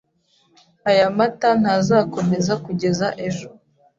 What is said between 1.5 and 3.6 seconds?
ntazakomeza kugeza ejo.